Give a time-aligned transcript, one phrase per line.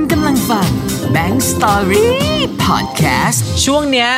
[0.00, 0.68] คุณกำลังฟัง
[1.14, 2.06] Bank Story
[2.66, 4.10] Podcast ช่วงเนี้ย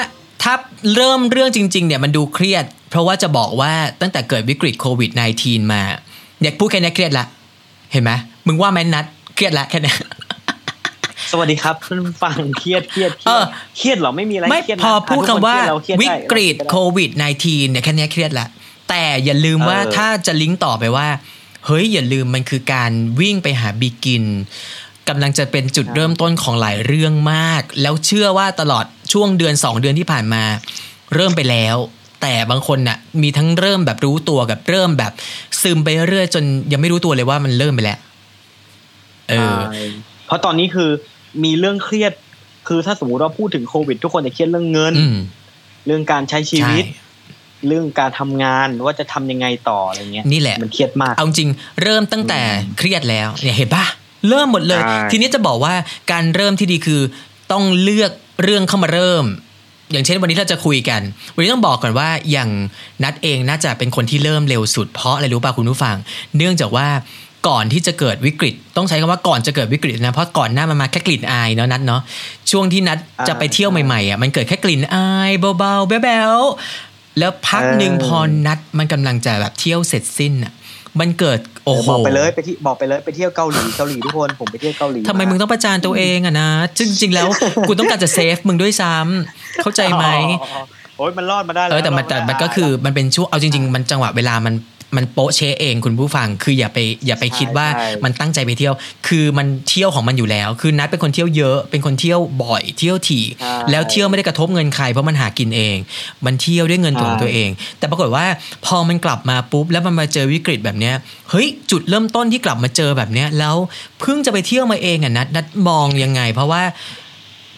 [0.42, 0.54] ถ้า
[0.94, 5.10] เริ่มเรื่องจริง ๆ เนี่ยมันดูเครียด เพราะว่าจะบอกว่าตั้งแต่เกิดวิกฤตโควิด
[5.42, 5.82] -19 มา
[6.42, 7.24] เด็กพูดแค่นี้เครียดละ
[7.92, 8.10] เห็นไหม
[8.46, 9.04] มึงว่าแม่นัด
[9.34, 9.94] เครียดละแค่นี้
[11.30, 18.46] สวัสดีครับคุณฟังเครียดเครียดเคเอรียอดเครียดเหรอไม่มีอะไรไม่เครียดนะพอพูดะคำว่าทุกนเครียดเรเครียดวิได้กฤตเราโคเครียดได้วิด -19 เนี่ยแค่นี้เครียดละ
[18.88, 21.08] แต่อย่าลืมว่าเออถ้าจะลิงก์ต่อไปว่า
[21.66, 24.24] เฮ้ยอย่าลืมมันคือการวิ่งไปหาบิกิน
[25.08, 30.42] กำลังจะเป็นจุดเริ่มต้นของหลายเรื่องมาก แล้วเชื่อว่าตลอดช่วงเดือน 2 เดือนที่ผ่านมา
[31.14, 31.76] เริ่มไปแล้ว
[32.22, 35.12] แต่บางคนน่ะมีทั้งเริ่มแบบรู้ตัวกับเริ่มแบบ
[35.62, 37.98] ซึมไปเรื่อยๆจนยังไม่รู้ตัวเลยว่ามันเริ่มไปแล้ว
[39.28, 39.82] เออใช่
[40.26, 40.90] เพราะตอนนี้คือ
[41.44, 42.12] มีเรื่องเครียด
[42.68, 45.18] คือถ้าสมมติว่าพูดถึงโควิด ทุกคนจะเครียดเรื่องเงินอืม
[45.86, 46.86] เรื่องการใช้ชีใช่วิต
[47.68, 51.50] เรื่องการทำงานว่าจะทำยังไงต่ออะไรเงี้ยนี่แหละมันเครียดมากเอาจริง
[51.82, 52.40] เริ่มตั้งแต่
[52.78, 53.84] เครียดแล้วเนี่ยเห็นปะ
[54.28, 55.74] เริ่มหมดเลยใช่ทีนี้จะบอกว่า
[56.12, 57.00] การเริ่มที่ดีคือ
[57.52, 58.10] ต้องเลือก
[58.42, 59.24] เรื่องเข้ามาเริ่ม
[59.92, 61.00] อย่างเช่นวันนี้เราจะคุยกัน
[61.34, 62.50] วันนี้ต้องบอกก่อนว่าอย่าง
[63.04, 65.96] นัดเองน่าจะเป็นคนที่เริ่มเร็วสุดเพราะอะไรรู้ป่ะคุณผู้ฟัง
[66.36, 66.88] เนื่องจากว่า
[67.48, 72.02] ก่อนที่จะเกิดวิกฤต ต้องใช้คำว่าก่อนจะเกิดวิกฤตนะเพราะก่อนหน้ามันมาแค่กลิ่นอายเนาะนัดเนาะ
[72.50, 80.52] ช่วงที่นัดจะไปเที่ยวใหม่ๆอะมันเกิดแค่กลิ่นอายเบาๆแบ๊วๆแล้วพักหนึ่งพอนัดมันกำลังจะแบบเที่ยวเสร็จสิ้นอะ
[81.00, 81.59] มันเกิดโอ้โห
[81.90, 87.28] บอกไปเลยไปที่บอกไปเลยไปเที่ยวเกาหลีเกาหลีทุกคนผมไปเที่ยวเกาหลีทำไมมึงต้องประจานตัวเองอะนะจริงๆแล้ว
[87.68, 90.04] กูต้องการจะเซฟมึงด้วยซ้ำเข้าใจไหม
[90.40, 90.62] อ๋ออ๋ออ๋อ
[90.96, 94.54] โอ้ยมันรอดมาได้เออแต่มันรแต่ดามันก็คือมันเป็นช่วงเอาจริง ๆ มันจังหวะเวลามัน
[94.96, 97.66] มันโป๊ะเชะเองคุณผู้ฟัง คืออย่าไปอย่าไปคิดว่า
[98.04, 98.74] มันตั้งใจไปเที่ยว
[99.08, 105.76] คือมันเที่ยวของมันอยู่แล้ว คือนัดเป็นคนเที่ยวเยอะ เป็นคนเที่ยวบ่อย เที่ยวถี่ใช่แล้วเที่ยวไม่ได้กระทบเงินใครเพราะมันหากินเอง
[106.26, 108.24] มันเที่ยวด้วยเงินของใช่ตัวเอง แต่ปรากฏว่า
[108.66, 110.94] พอมันกลับมาปุ๊บแล้วมันมาเจอวิกฤตแบบเนี้ย
[111.30, 113.54] เฮ้ยจุดเริ่มต้นที่กลับมาเจอแบบเนี้ยแล้ว
[114.00, 116.62] เพิ่งจะไปเที่ยวมาเองอะนัดนัดมองยังไง เพราะว่า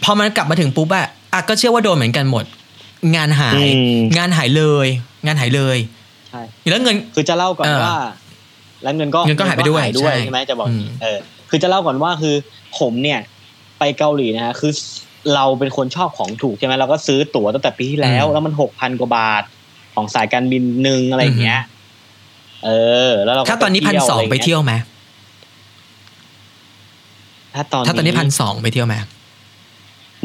[0.04, 2.44] พอมันกลับมาถึงปุ๊บอะอะก็เชื่อว่าโดนเหมือนกันหมด
[3.16, 4.86] งานหายอืมงานหายเลย
[5.26, 5.78] งานหายเลย
[6.32, 7.96] ใช่แล้วเงินคือจะเล่าก่อนเออว่า
[8.82, 11.18] แล้วเงินก็เงินก็หายไปด้วยใช่ใช่ไหมจะบอกอืมเออ
[11.50, 12.34] คือจะเล่าก่อนว่าคือ
[12.78, 13.20] ผมเนี่ย
[13.78, 14.72] ไปเกาหลีนะฮะคือ
[15.34, 19.42] เราเป็นคนชอบของถูกใช่ไหมเราก็ซื้อตั๋วตั้งแต่ปีที่แล้ว แล้วมันหกพันกว่าบาท
[19.94, 21.60] ของสายการบินหนึ่งอะไรอย่างเงี้ย
[22.64, 22.70] เอ
[23.08, 24.72] อ แล้วเราก็ถ้าตอนนี้พันสองไปเที่ยวไหม
[27.54, 28.94] ถ้าตอนถ้าตอนนี้พันสองไปเที่ยวไหม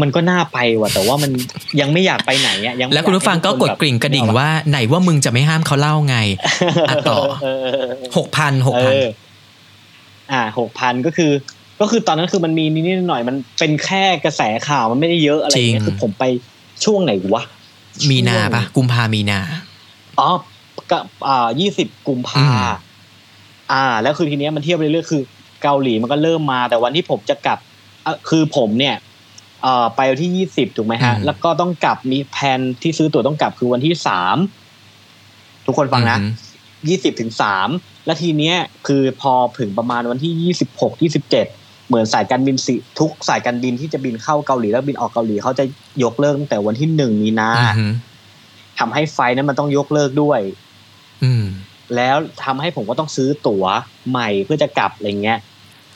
[0.02, 1.32] มันก็น่าไปว่ะ แต่ว่ามัน
[1.82, 6.18] ยังไม่อยากไปไหนอะยังไม่แล้วคุณผู้ฟังก็กดกริ่งกระดิ่งว่าไหนว่ามึงจะไม่ห้ามเขาเล่าไง
[6.90, 9.08] อะต่อเออเออเออหกพันหกพันเออ
[10.32, 11.32] อ่าหกพันก็คือ
[11.82, 16.24] ก็คือตอนนั้นคือมันมีนิดๆหน่อยๆมันเป็นแค่กระแสข่าวมันไม่ได้เยอะอะไรอย่างเงี้ยคือผมไป
[16.86, 17.44] ช่วงไหนวะ
[18.10, 19.40] มีนาปะกุมภามีนา
[20.20, 20.30] อ๋อ
[20.92, 22.60] กับอ่ายี่สิบกุมภาอืม
[23.72, 25.22] อ่า แล้วคือทีเนี้ยมันเที่ยวไปเรื่อยๆคือ
[25.64, 27.60] เกาหลีมันก็เริ่มมา แต่วันที่ผมจะกลับ
[28.06, 28.96] อะคือผมเนี่ย
[29.62, 34.38] เอ่อไปวันที่ยี่สิบถูกไหมฮะ แล้วก็ต้องกลับมีแผนที่ซื้อตั๋วต้องกลับคือวันที่สาม
[35.66, 36.32] ทุกคนฟังนะอืม
[36.90, 37.70] ยี่สิบถึงสาม
[38.06, 38.56] แล้วทีเนี้ย
[38.88, 41.46] คือพอถึงประมาณวันที่ยี่สิบหกยี่สิบเจ็ด
[41.88, 45.66] เหมือนสายการบินสิทุกสายการบินที่จะบินเข้าเกาหลีแล้วบินออกเกาหลีเขาจะ
[46.04, 47.94] ยกเลิกตั้งแต่วันที่หนึ่งมีนาอืม
[48.80, 50.40] ทำให้ไฟล์นั้นมันต้องยกเลิกด้วย
[51.24, 51.46] อืม
[51.96, 53.66] แล้วทำให้ผมก็ต้องซื้อตั๋ว
[54.10, 55.40] ใหม่เพื่อจะกลับอะไรเงี้ย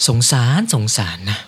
[0.07, 1.39] สงสารสงสารนะ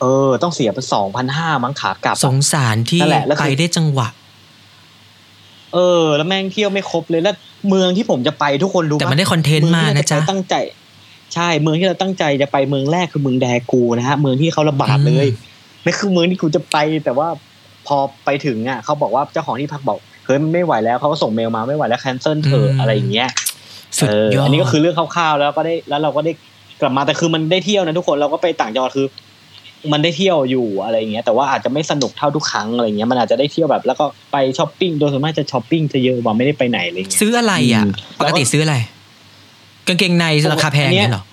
[0.00, 4.08] เออ ต้องเสียไปสองพันห้ามั้งขากลับสอะงสารที่นั่นแหละแล้วคือไปได้จังหวะ
[5.74, 7.34] เออ แล้วแม่งเที่ยวไม่ครบเลยแล้ว
[7.68, 10.54] เมืองที่ผมจะไปทุกคนรู้แต่ปะมันได้คอนเทนต์มาเมืองนะที่จ๊ะเราจไปตั้งใจ
[11.34, 15.36] ใช่เมืองที่เราตั้งใจจะไปเมืองแรกคือเมืองแดกูนะฮะเมืองที่เขาระบาดเลยอื
[15.82, 17.28] มนั่นคือเมืองที่กูจะไป แต่ว่า
[17.86, 23.28] พอไปถึงอะเขาบอกว่าเจ้าของที่พักบอกเฮ้ยมันไม่ไหวแล้วเขาก็ส่งเมลมาไม่ไหวแล้วแคนเซิลเถอะอะไรอย่างเงี้ย
[23.98, 26.32] สุดเออยอดอันนี้ก็คือเรื่องคร่าวๆแล้วก็ได้แล้วเราก็ได้
[26.80, 29.06] กลับมาแต่คือมันได้เที่ยวนะทุกคนเราก็ไปต่างจังหวัดคือ
[29.92, 38.76] มันได้เที่ยวอยู่อะไรอย่างเงี้ยแต่ว่าอาจจะไม่สนุกเท่าทุกครั้งอะไรเงี้ยมันอาจจะได้เที่ยวแบบแล้วก็ไปช้อปปิ้งโดยส่วนมากจะช้อปปิ้งจะเยอะกว่าไม่ได้ไปไหนอะไรเงี้ยซื้ออะไรอะอืมปกติซื้ออะไร
[39.86, 41.24] กางเกงในราคาแพงเนี่ยเหรอ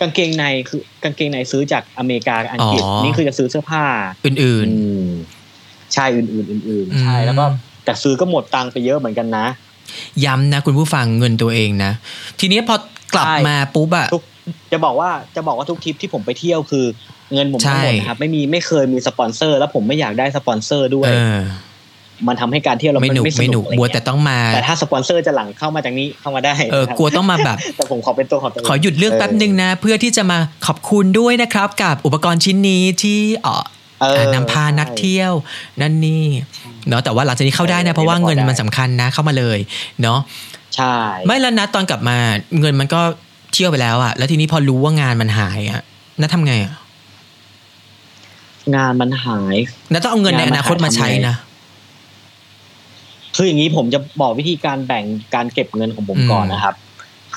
[0.00, 3.84] กางเกงในคือกางเกงในซื้อจากอเมริกากับอังกฤษอ๋อนี่คือจะซื้อเสื้อผ้า
[4.24, 4.48] อื่นอื
[5.06, 5.10] ม
[5.94, 7.44] ใช่อื่นๆอื่นอืมๆใช่แล้วก็
[7.84, 11.92] แต่ซื้อก็หมดตังค์ไปเยอะเหมือนกันนะๆย้ำนะคุณผู้ฟังเงินตัวเองนะ
[12.40, 12.76] ทีนี้พอ
[13.14, 14.22] กลับใช่มาปุ๊บอะทุก
[14.72, 16.84] จะบอกว่าจะบอกว่าทุกทริปที่ผมไปเที่ยวคือ
[17.32, 21.40] เงินผมทั้งหมดใช่นะครับ ไม่มีไม่เคยมีสปอนเซอร์ แล้วผมไม่อยากได้สปอนเซอร์ด้วยเออ
[22.28, 33.64] มันทำให้การเที่ยวเราไม่หนุกไม่สไม่หนุกอะไรบัวเงี้ยแต่ต้องมา แต่ถ้าสปอนเซอร์จะหลังเข้ามาจากนี้เข้ามาได้เออนะครับกลัวต้องมาแบบแต่ผมขอเป็นตัวของตัวเองขอหยุดเลือกแป๊บหนึ่งนะ เพื่อที่จะมาขอบคุณด้วยนะครับ กับอุปกรณ์ชิ้นนี้ที่เออ
[34.00, 35.32] เอออ่านำพานักเที่ยว
[35.80, 36.24] นั่นนี่
[36.88, 39.58] เนาะแต่ว่าหลังจากนี้เข้าได้นะเพราะว่าเงินมันสำคัญนะเข้ามาเลย
[40.02, 40.18] เนาะ
[40.76, 40.96] ใช่
[41.26, 42.16] ไม่แล้วนะตอนกลับมา
[42.60, 43.00] เงินมันก็
[43.52, 45.80] เที่ยวไปแล้วอะแล้วทีนี้พอรู้ว่างานมันหายอะ
[46.20, 46.74] นัททำไงอะ
[48.76, 49.56] งานมันหาย
[49.90, 51.34] แล้วต้องเอาเงินในอนาคตมาใช้นะ
[53.36, 55.04] คืออย่างนี้ผมจะบอกวิธีการแบ่ง
[55.34, 56.74] การเก็บเงินของผมอืมก่อนนะครับ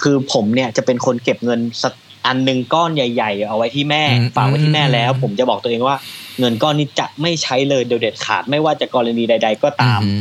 [0.01, 1.93] คือผมเนี่ยจะเป็นคนเก็บเงินสัก
[2.25, 4.03] อันหนึ่งก้อนใหญ่ ๆ เอาไว้ที่แม่
[4.35, 5.97] ฝากไว้ที่แม่แล้ว ผมจะบอกตัวเองว่า
[6.39, 10.19] เงินก้อนนี้จะไม่ใช้เลยโดยเด็ดขาด ไม่ว่าจะกรณีใด ๆ ก็ตามอืม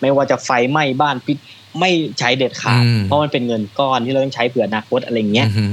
[0.00, 1.38] ไม่ว่าจะไฟไหม้บ้านปิด
[1.80, 5.72] ไม่ใช้เด็ดขาดอืมเพราะมันเป็นเงินก้อนที่เราต้องใช้เผื่ออนาคตอะไรอย่างเงี้ยอืม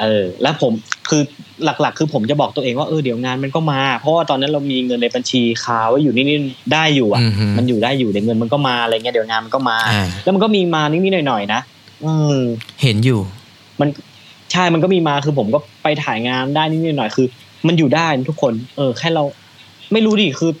[0.00, 0.72] เออ แล้วผม
[1.08, 1.22] คือ
[1.64, 11.60] หลักๆ คือผมจะบอกตัวเองว่าเออเดี๋ยวงานมันก็มา เพราะว่าตอนนั้นเรามีเงินในบัญชีคาไว้อยู่นี่ๆได้อยู่อะอืมมันอยู่ได้อยู่เดี๋ยวเงินมันก็มาอะไรเงี้ยเดี๋ยวงานมันก็มาอ่าแล้วมันก็มีมานิดๆหน่อยๆนะ
[12.04, 12.38] อืม
[12.82, 13.20] เห็นอยู่
[13.80, 13.88] มัน
[14.52, 17.26] ใช่มันก็มีมาคือผมก็ไปถ่ายงานได้นิดๆหน่อยๆคือ
[17.66, 19.24] มันอยู่ได้ทุกคน เออ แค่เรา
[19.92, 20.52] ไม่รู้ดิคือ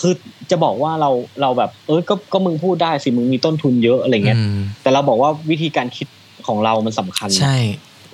[0.00, 0.14] คือ
[0.52, 1.10] จะบอกว่าเรา
[1.40, 6.06] เราแบบ เออก็ก็มึงพูดได้สิมึงมีต้นทุนเยอะอะไรเงี้ยอืมแต่เราบอกว่าวิธีการคิด
[6.46, 7.56] ของเรามันสำคัญนะใช่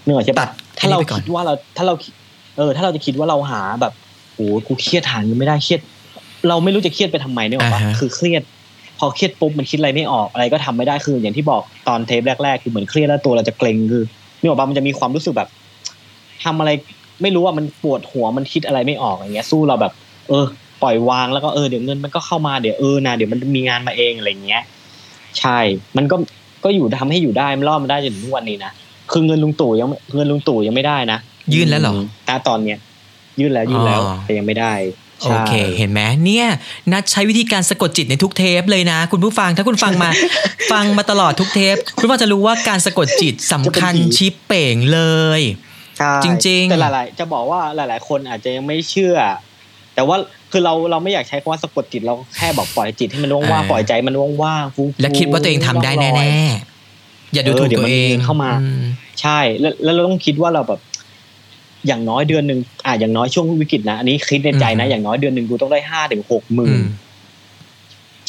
[0.05, 1.95] เนื่องใช่ตัปะดถ้าเราอันนี้ไปก่อนคิดว่าเราถ้าเรา
[2.57, 3.93] เออ ถ้าเราจะคิดว่าเราหาแบบ
[4.35, 5.81] โอ้กูเครียดหาเงินไม่ได้เครียด
[6.49, 8.43] เราไม่รู้จะเครียดไปทำไมเนี่ยหรอกปะอ่าฮะคือเครียด
[8.99, 14.05] พอเครียดปุ๊บมันคิดอะไรไม่ออกอะไรก็ทำไม่ได้คืออย่างที่บอกตอนเทปแรกๆคือเหมือนเครียดแล้วตัวเราจะเกร็งคือ
[14.41, 15.49] นี่บอกปะมันจะมีความรู้สึกแบบ
[16.45, 16.71] ทำอะไร
[17.23, 19.93] ไม่รู้ว่ามันปวดหัวมันคิดอะไรไม่ออกอย่างเงี้ยสู้เราแบบ
[20.29, 20.45] เออ
[20.83, 24.63] ปล่อยวางแล้วก็เออเดี๋ยวเงินมันก็เข้ามาเดี๋ยวเออนะเดี๋ยวมันมีงานมาเองอะไรเงี้ย
[25.39, 25.59] ใช่
[25.97, 26.17] มันก็
[26.65, 28.73] ก็อยู่ทำให้อยู่ได้มันรอดมาได้จนถึงทุกวันนี้นะ
[29.13, 31.19] คือเงินลุงตู่ยังเงินลุงตู่ยังไม่ได้นะ
[31.55, 32.79] ยื่นแล้วเหรอมแต่ตอนเนี้ย
[33.41, 34.75] ยื่นแล้วยื่นแล้วอ๋อแต่ยังไม่ได้
[35.21, 36.47] โอใช่เค เห็นไหมเนี่ย
[36.93, 40.11] นัดใช้วิธีการสะกดจิตในทุกเทปเลยนะ คุณผู้ฟังถ้าคุณฟังมา
[40.73, 45.01] ฟังมาตลอดทุกเทป คุณผู้ฟังจะรู้ว่าการสะกดจิตสำคัญชิปเป่งเล
[45.39, 45.43] ย
[45.99, 49.17] ใช่จริง ๆ แต่หลาย ๆ จะบอกว่าหลาย ๆ คนอาจจะยังไม่เชื่อ
[49.95, 50.17] แต่ว่า
[50.51, 58.69] คือเราเราไม่อยากใช้คำว่าสะกดจิตเราแค่บอกปล่อยจิตให้มันว่างๆปล่อยใจมันว่างๆฟุ้งๆและคิดว่าตัวเองทำได้แน่ๆอย่าดูถูกเออเดี๋ยวตัวมันเองเข้ามาอื
[59.21, 60.81] ใช่ แล้วแล้วเราต้องคิดว่าเราแบบ
[61.87, 66.87] อย่างน้อยเดือนหนึ่งอะอย่างน้อยช่วงวิกฤตนะอันนี้คิดในใจนะ อย่างน้อยเดือนหนึ่งกูต้องได้ห้าถึงหกหมื่อืนม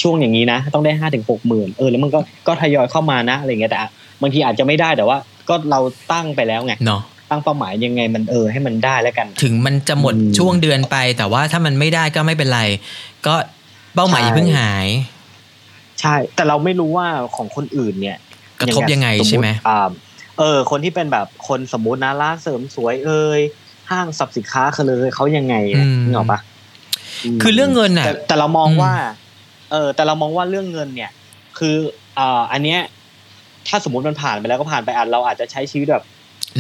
[0.02, 3.80] ช่วงอย่างนี้นะต้องได้ห้าถึงหกหมื่นเออแล้วมันก็ก็ทยอยเข้ามานะอะไรเงี้ยแต่
[4.22, 5.18] บางทีอาจจะไม่ได้แต่ว่า
[5.50, 5.80] ก็เรา
[6.12, 12.62] ตั้งไปแล้วไงเนาะ ตั้งเป้าหมายยังไงมันเออให้มันได้แล้วกัน ถึงมันจะหมดอืมช่วงเดือนไป แต่ว่าถ้ามันไม่ได้ก็ไม่เป็นไร
[13.28, 13.36] ก็
[13.96, 14.88] เป้าหมายใช่อย่าเพิ่งหาย
[16.02, 18.18] ใช่ แต่เราไม่รู้ว่าของคนอื่นเนี่ย
[18.60, 19.90] กระทบยังไงสติใช่ไหมอ่า
[20.40, 23.40] เออ คนที่เป็นแบบคนสมมตินะร้านเสริมสวยเอ่ย
[23.92, 26.40] ห้างสรรพสินค้าเขาเลยเขายังไงอะนึกออกปะ
[27.38, 28.94] มคือเรื่องเงินน่ะแต่แต่เรามองอืมว่า
[29.72, 31.12] เออ แต่เรามองว่าเรื่องเงินเนี่ย
[31.58, 31.76] คือ
[32.20, 32.80] อ่าอันเนี้ย
[33.68, 36.04] ถ้าสมมติมันผ่านไปแล้วก็ผ่านไปอาจเราอาจจะใช้ชีวิตแบบ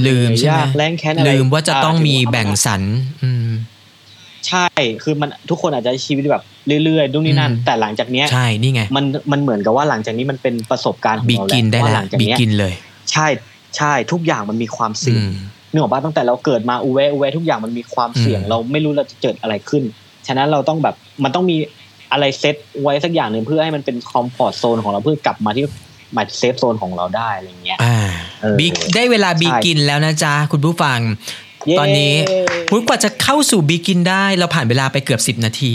[0.05, 2.81] ลืมใช่ไหมยากแรงแค้นอะไรลืมว่าจะต้องมีอ่าแบ่งสรร
[3.23, 3.49] อืม
[4.47, 4.67] ใช่
[5.03, 6.43] คือมันทุกคนอาจจะใช้ชีวิตแบบ
[6.83, 12.73] เรื่อยๆนู่นนี่นั่นอืมแต่หลังจากเนี้ย ใช่ นี่ไง มัน มันเหมือนกับว่าหลังจากนี้มันเป็นประสบการณ์ของบีเรากินได้ว่าแล้หวลังจากบีเนี้ยกินเลย
[13.11, 13.27] ใช่
[13.77, 15.33] ใช่ ทุกอย่างมันมีความอืเสี่ยงม
[15.71, 19.83] นึกออกปะตั้งแต่เราเกิดมาอูเวอูเวทุกอย่างมันมีความเสี่ยงอืมเราไม่รู้เราจะเกิดอะไรขึ้น
[20.27, 21.57] ฉะนั้นเราต้องแบบ มันต้องมี
[22.11, 25.65] อะไรเซตไว้สักอย่างหนึ่งเพื่อให้มันเป็นคอมฟอร์ทโซนของเราเพื่อกลับมาที่
[26.15, 27.97] มาเซฟโซนของเราได้อะไรเงี้ยอ่า
[28.41, 30.99] เออบีได้เวลาบีใช่กินแล้วนะจ๊ะ คุณผู้ฟัง
[31.67, 32.13] เย้ตอนนี้
[32.69, 35.73] พุกว่าจะเข้าสู่บีกินได้ เราผ่านเวลาไปเกือบสิบนาที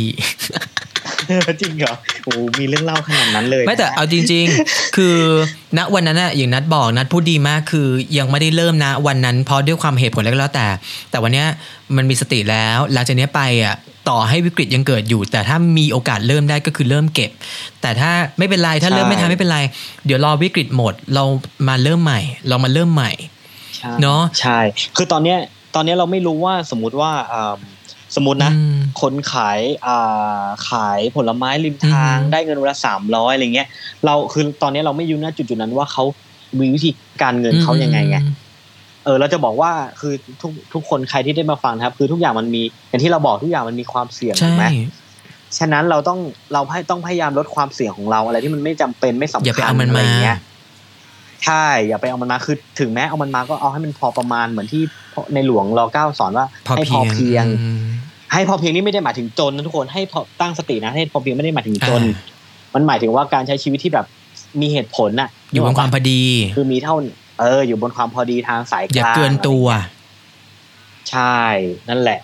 [1.61, 5.17] จริงเหรอโอ้มีเรื่องเล่าขนาดนั้นเลย ไม่แต่เอาจริง ๆ คือ
[5.79, 10.67] ณวันนั้นอะอย่างนัดบอกนัดพูดดีมากคือยังไม่ได้เริ่มนะวันนั้นเพราะด้วยความเหตุผลแล้วก็แล้วแต่
[11.11, 11.47] แต่วันเนี้ย
[11.97, 13.75] มันมีสติแล้วหลังจากเนี้ยไปอะ
[14.09, 17.31] ต่อให้วิกฤตยังเกิดอยู่ แต่ถ้ามีโอกาสเริ่มได้ก็คือเริ่มเก็บ
[17.83, 19.59] แต่ถ้าไม่เป็นไรถ้าเริ่มไม่ทันไม่เป็นไร
[20.07, 21.25] เดี๋ยวรอวิกฤตหมดเรา
[21.69, 23.13] มาเริ่มใหม่ เรามาเริ่มใหม่
[23.77, 24.59] ใช่เนอะใช่
[24.97, 25.39] คือตอนเนี้ย
[25.75, 27.55] ตอนเนี้ยเราไม่รู้ว่าสมมุติว่าอ่า
[28.17, 33.69] สมมตินะอืม คนขายอ่าขายผลไม้ริมทางอืมได้เงินวันละสามร้อยอะไรเงี้ย
[34.05, 36.05] เราคือตอนเนี้ยเราไม่ยุ่งนะจุดจุดๆนั้นว่าเขา
[36.61, 36.91] มีวิธี
[37.23, 38.17] การเงินเขายังไงไง
[39.05, 39.71] เออเราจะบอกว่า
[40.01, 44.65] คือทุกทุกคนใครที่ได้มาฟังนะครับ คือทุกอย่างมันมีอย่างที่เราบอกทุกอย่างมันมีความเสี่ยงถูใช่กไหม
[45.59, 46.19] ฉะนั้นเราต้อง
[46.53, 50.39] เราให้ต้องพยายามลดความเสี่ยงของเราอะไรที่มันไม่จำเป็นไม่สำคัญอย่าไปเอามันอะไรมาอย่างเงี้ย
[51.45, 54.83] ใช่อย่าไปเอามันมาคือถึงแม้เอามันมาก็เอาให้มันพอประมาณเหมือนที่
[55.35, 57.85] ในหลวงรอเก้าสอนว่าพอให้พเพีอยงเพียงอืม
[58.35, 62.33] ให้พอเพียงนี่ไม่ได้หมายถึงจนนะทุกคนให้พอตั้งสตินะให้พอเพียงไม่ได้หมายถึงจนอ่า
[62.75, 64.07] มันหมายถึงว่าการใช้ชีวิตที่แบบ
[64.61, 66.21] มีเหตุผลน่ะ อยู่บนความพอดี
[66.57, 66.95] คือมีเท่า
[67.41, 69.67] เออ อยู่บนความพอดีทางสายกอย่าลางเกินตัว
[71.11, 71.39] ใช่
[71.89, 72.19] นั่นแหละ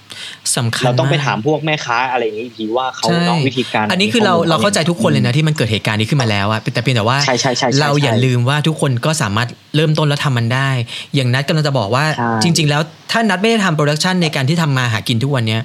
[0.56, 10.70] สำคัญเราต้องไปมกถามพวกแม่ค้าอะไรอย่างนี้อีกทีว่าเขาใช่ต้องวิธีการ อันนี้คือเราขงเราเข้าใจทุกคนเลยนะที่มันเกิดเหตุการณ์นี้ขึ้นมาแล้วอะแต่เพียงแต่ว่าใช่ใช่ใช่ใช่เราอย่าใช่ลืมว่าทุกคนก็สามารถเริ่มต้นแล้วทำมันได้
[11.14, 12.82] อย่างนัดกำลังจะบอกว่าใช่จริง ๆ แล้ว
[13.12, 15.60] ถ้านัดไม่ได้ทำ production ในการที่ทำมาหากินทุกวันเนี้ย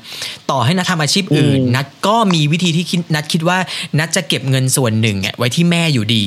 [0.51, 3.57] ต่อให้นัดทำอาชีพอื่นอืมนัดก็มีวิธีที่คิดนัดคิดว่า
[3.99, 6.25] นัดจะเก็บเงินส่วนหนึ่งอะไว้ที่แม่อยู่ดี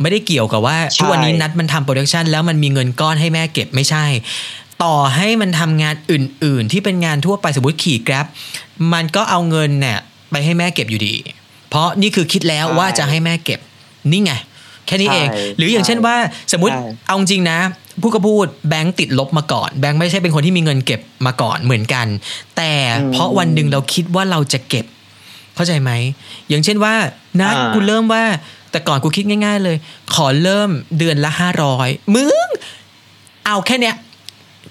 [0.00, 4.04] ไม่ได้เกี่ยวกับว่าใช่ทุกวันนี้นัดมันทำ production แล้วมันมีเงินก้อนให้แม่เก็บไม่ใช่
[4.82, 8.26] ต่อให้มันทำงานอื่น ๆ ที่เป็นงานทั่วไปสมมติขี่ Grab
[8.92, 9.98] มันก็เอาเงินเนี่ย
[10.30, 11.14] ไปให้แม่เก็บอยู่ดี
[11.68, 13.60] เพราะนี่คือคิดแล้วใช่ว่าจะให้แม่เก็บ
[14.10, 14.32] นี่ไง
[14.86, 16.16] แค่นี้เองใช่หรืออย่างเช่นว่า
[16.52, 17.58] สมมติใช่เอาจริงนะ
[18.00, 22.06] พูดก็พูดแบงค์ติดลบมาก่อน แบงค์ไม่ใช่เป็นคนที่มีเงินเก็บมาก่อนเหมือนกัน
[22.56, 22.72] แต่
[23.12, 24.86] เพราะวันหนึ่งเราคิดว่าเราจะเก็บ
[25.54, 25.90] เข้าใจไหม
[26.48, 26.94] อย่างเช่นว่า
[27.40, 28.24] นัดอ่ากูเริ่มว่า
[28.70, 29.76] แต่ก่อนกูคิดง่าย ๆ เลย
[30.14, 32.48] ขอเริ่มเดือนละห้าร้อยมึง
[33.46, 33.94] เอาแค่เนี้ย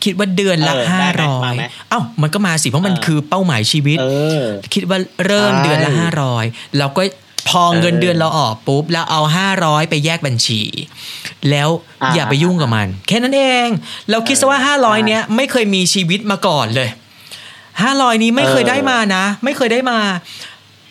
[0.03, 4.05] คิดว่าเดือนละเออห้าได้ร้อไหมยมาไหมเอ้ามันก็มาสิเพราะมันเออคือเป้าหมายชีวิตเอ
[4.41, 6.45] อคิดว่าเริ่มใช่เดือนละห้าร้อย
[6.77, 7.01] เราก็
[7.49, 10.61] พอเงินเออเดือนเราออกปุ๊บแล้วเอาห้าร้อยไปแยกบัญชี
[11.49, 11.69] แล้ว
[12.03, 13.67] อ่าอย่าไปยุ่งกับมัน แค่นั้นเอง
[14.11, 16.89] เราคิดซะว่าห้าร้อยใช่เนี้ยไม่เคยมีชีวิตมาก่อนเลย
[17.81, 19.99] ห้าร้อยนี้ไม่เคยเออได้มานะ ไม่เคยได้มา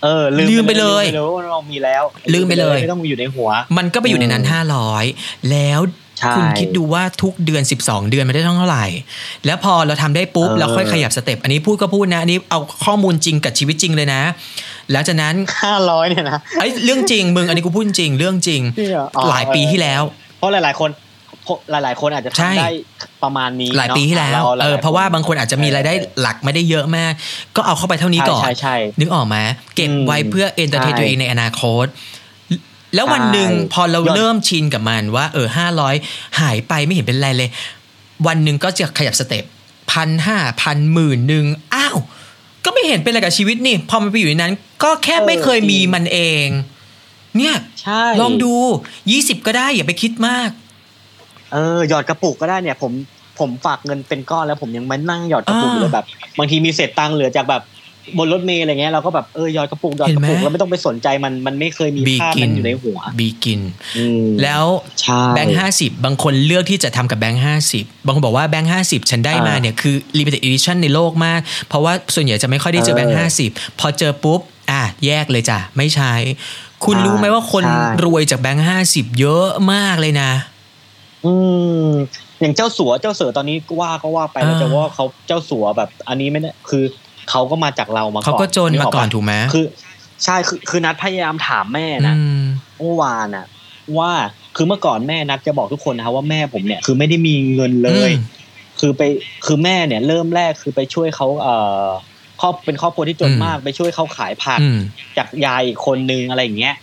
[0.05, 5.05] เออ ลืมไปเลยลืมไปเลยว่าเรามีแล้ว ลืมไปเลยไม่ต้องอยู่ในหัว มันก็ไปอยู่ในนั้นอืมห้าร้อย
[5.51, 6.02] แล้วใช่
[6.37, 8.87] คุณคิดดูว่าทุกเดือน 12 เดือนมันได้เท่าไหร่
[9.47, 14.23] แล้วพอเราทำได้ปุ๊บเออเราค่อยขยับ step อันนี้พูดก็พูดนะอันนี้เอาข้อมูลจริงกับชีวิตจริงเลยนะ
[14.93, 20.03] แล้วจากนั้นห้าร้อยเนี่ยนะไอ้ยเรื่องจริงมึงอันนี้กูพูดจริงเรื่องจริงจริงเหรออ๋อหลายปีที่แล้ว
[20.39, 20.91] เพราะหลาย ๆ คน
[21.45, 22.71] เพราะหลาย ๆ คนอาจจะใช่ทำได้
[23.23, 27.13] ประมาณนี้หลายปีที่แล้วนเออเพราะว่าบางคนอาจจะมีรายได้หลักไม่ได้เยอะมาก
[27.57, 29.37] ก็เอาเข้าไปเท่านี้ก่อนใช่ใช่นึกออกไหม
[29.77, 31.87] เก็บอืมไว้เพื่อ entertain ใช่ตัวเองในอนาคต
[32.95, 35.95] แล้ววันหนึ่งใช่พอเรายอดเริ่มชินกับมันว่า เออห้าร้อย
[36.41, 37.51] หายไปไม่เห็นเป็นไรเลย
[38.27, 39.45] วันหนึ่งก็จะขยับสเต็ป
[39.93, 41.45] พันห้าพันหมื่นหนึ่ง
[41.75, 41.97] อ้าว
[42.65, 46.47] ก็ไม่เห็นเป็นอะไรกับชีวิตนี่ พอมันไปอยู่ในนั้น ก็แค่ไม่เคยมีมันเอง
[47.39, 48.55] เนี่ยใช่ลองดู
[49.11, 50.51] ยี่สิบก็ได้อย่าไปคิดมาก
[51.53, 52.93] เออหยอดกระปุกก็ได้เนี่ย ผม
[53.39, 56.07] ผมฝากเงินเป็นก้อนแล้วผมยังมานั่งหยอดกระปุกอ่าเลยแบบ
[56.39, 57.63] บางทีมีเศษตังค์เหลือจากแบบ
[58.19, 63.61] บนรถเมล์อะไรเงี้ยเราก็แบบเออหยอดกระปุกหยอดกระปุกเห็นไหมแล้วไม่ต้องไปสนใจมันมันไม่เคยมีบีภาพกินั้นนอยู่ในหัวบีกิน
[63.99, 64.65] อืมแล้ว
[65.01, 74.41] ใช่แบงค์ห้าสิบบางคนเลือกที่จะทำกับแบงค์ห้าสิบบางคนบอกว่าแบงค์ห้าสิบฉันได้มาอ่าเนี่ยคือ limited edition ในโลกมาก เพราะว่าส่วนใหญ่จะไม่ค่อยได้เจอเออแบงค์ห้าสิบพอเจอปุ๊บ
[74.71, 76.13] อะแยกเลยจ้ะไม่ใช้
[76.85, 80.31] คุณใช่รู้ไหมว่าคนใช่รวยจากแบงค์ห้าสิบเยอะมากเลยนะ
[81.25, 81.33] อื
[81.87, 81.89] ม
[82.41, 86.85] อย่างเจ้าสัวเจ้าเสือตอนนี้ว่าก็ว่าไปแล้วอ่าจะว่าเขาเจ้าสัวแบบอันนี้ไม่ได้คือ
[87.31, 89.65] เขาก็มาจากเรามาก่อนเขาก็จนมาก่อนกปะถูกไหมคือ
[90.25, 92.45] ใช่คือคือนัดพยายามถามแม่นะอืม
[92.79, 93.47] เมื่อวานอะ
[93.99, 94.11] ว่า
[94.57, 98.41] คือเมื่อก่อนแม่นัดจะบอกทุกคนนะครับว่าแม่ผมเนี่ยคือไม่ได้มีเงินเลยอืม
[98.81, 99.03] คือไป
[99.47, 101.87] คือแม่เนี่ย เริ่มแรกคือไปช่วยเขาเอ่อ
[102.41, 104.79] ครอบเป็นครอบครัวที่จนอืมมากไปช่วยเขาขายผักอืม
[105.17, 106.75] จากยายอีกคนนึงอะไรอย่างเงี้ย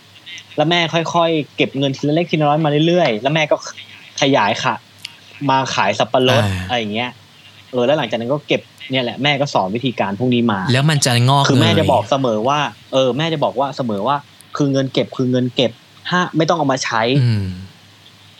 [0.56, 3.56] แล้วแม่ค่อยๆเก็บเงินทีละเล็กทีละน้อยมาเรื่อยๆแล้วแม่ก็
[4.22, 4.76] ขยายค่ะ
[5.50, 7.10] มาขายสับปะรดอ่าอะไรอย่างเงี้ย
[7.72, 8.62] เออแล้วหลังจากนั้นก็เก็บ
[8.92, 12.60] เนี่ยแหละแม่ก็สอนวิธีการพวกนี้มา แล้วมันจะงอกคือแม่เงยจะบอกเสมอว่า
[12.94, 14.16] เออ แม่จะบอกว่าเสมอว่า
[14.58, 15.72] คือเงินเก็บคือเงินเก็บ
[16.12, 17.46] ห้าไม่ต้องเอามาใช้อืม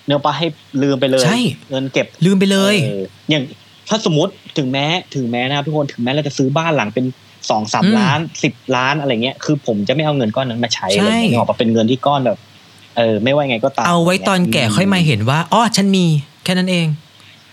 [0.06, 0.48] เนื้อปลาให้
[0.84, 1.40] ลืมไปเลยใช่
[1.72, 3.44] เงินเก็บลืมไปเลยอออย่าง
[3.90, 7.06] ถ้าสมมติถึงแม้ถึงแม้นะครับทุกคนถึงแม้เราจะซื้อบ้านหลังเป็น
[7.50, 12.38] สองสามอืมล้านสิบล้านอะไรเงี้ยคือผมจะไม่เอาเงินก้อนนั้นมาใช้ใช่เลยนึกออกปะเป็นเงินที่ก้อนแบบ
[12.98, 16.06] เออ ไม่ว่าไงก็ตามเอาไว้ตอนแก่ค่อยมาเห็นว่าอ๋อฉันมี
[16.44, 16.88] แค่นั้นเอง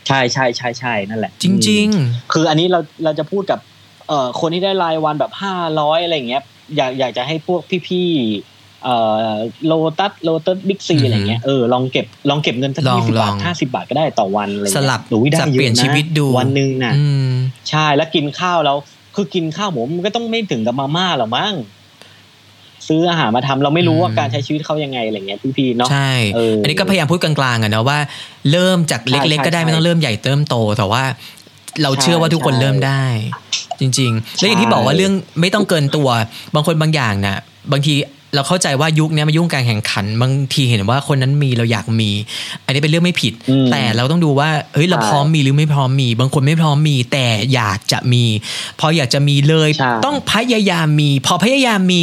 [0.07, 1.87] ใช่ใช่ใช่ใช่นั่นแหละ จริง
[2.33, 3.61] คืออันนี้เราเราจะพูดกับ
[4.09, 6.43] เอ่อคนที่ได้รายวันแบบห้าร้อยอะไรอย่างเงี้ย
[6.77, 8.97] อยากอยากจะให้พวกพี่ๆเอ่
[9.31, 9.33] อ
[9.67, 17.33] โลตัสโลตัสบิ๊กซีอือฮึอะไรเงี้ยเออลองเก็บลองเก็บเงินสักลองยี่สิบาทลองห้าสิบาทก็ได้ต่อวันอะไรๆเงี้ยสลับโอ้ยได้สับเยเปลี่ยนอะนะชีวิตดูวันหนึ่งน่ะ อืม
[17.71, 18.77] ใช่แล้วกินข้าวแล้ว
[19.15, 21.55] คือกินข้าวหมูมันก็ต้องไม่ถึงกับมาม่าหรอกมั้ง
[22.89, 27.99] ซื้ออาหารมาทำเราไม่รู้ว่าอืมการใช้ชีวิตเขายังไงอะไรเงี้ยพี่ๆเนาะใช่เอออัอันนี้ก็พยายามพูดกลางๆอะเนาะว่า
[28.53, 31.03] เริ่มจากเล็กใช่ๆก็ได้ใช่ไม่ต้องเริ่มใหญ่เติมโต แต่ว่า
[31.83, 33.05] เราใช่เชื่อว่าทุกคนใช่เริ่มได้
[33.81, 36.09] จริง ๆ แล้วอย่างที่ใช่บอกว่าเรื่องไม่ต้องเกินตัว
[36.55, 37.39] บางคนบางอย่างน่ะ
[37.73, 37.95] บางที
[38.37, 42.11] เราเข้าใจว่ายุคนี้มายุ่งการแข่งขัน บางทีเห็นว่าคนนั้นมีเราอยากมี
[42.65, 48.25] อันนี้เป็นเรื่องไม่ผิดอืมแต่เราต้องดูว่าเฮ้ยเราใช่พร้อมมีหรือไม่พร้อมมี บางคนไม่พร้อมมี แต่อยากจะมี
[48.81, 52.01] พออยากจะมีเลยใช่ต้องพยายามมี พอพยายามมี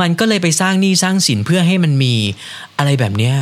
[0.00, 2.14] มันก็เลยไปสร้างหนี้สร้างสินเพื่อให้มันมี
[2.78, 3.36] อะไรแบบเนี้ย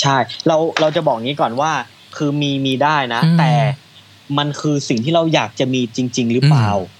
[0.00, 1.72] ใช่เราเราจะบอกงี้ก่อนว่า
[2.16, 3.52] คือมีมีได้นะอืมแต่
[4.38, 6.99] มันคือสิ่งที่เราอยากจะมีจริง ๆ หรือเปล่าอืม